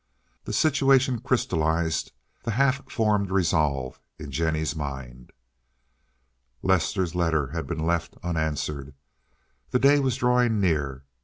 The 0.45 0.51
situation 0.53 1.19
crystallized 1.21 2.11
the 2.41 2.49
half 2.57 2.89
formed 2.91 3.29
resolve 3.29 4.01
in 4.17 4.31
Jennie's 4.31 4.75
mind. 4.75 5.31
Lester's 6.63 7.13
letter 7.13 7.49
had 7.49 7.67
been 7.67 7.85
left 7.85 8.17
unanswered. 8.23 8.95
The 9.69 9.77
day 9.77 9.99
was 9.99 10.15
drawing 10.17 10.59
near. 10.59 11.03